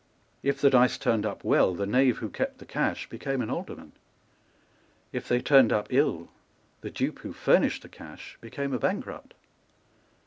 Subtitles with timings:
[0.41, 3.91] If the dice turned up well, the knave who kept the cash became an alderman;
[5.13, 6.29] if they turned up ill,
[6.81, 9.35] the dupe who furnished the cash became a bankrupt.